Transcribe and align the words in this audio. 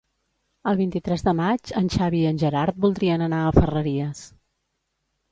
El 0.69 0.77
vint-i-tres 0.77 1.23
de 1.25 1.33
maig 1.39 1.73
en 1.81 1.91
Xavi 1.95 2.21
i 2.23 2.29
en 2.29 2.39
Gerard 2.43 2.79
voldrien 2.85 3.25
anar 3.27 3.43
a 3.43 3.51
Ferreries. 3.59 4.23